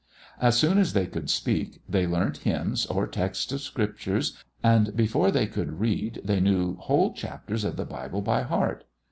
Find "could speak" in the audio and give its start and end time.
1.05-1.83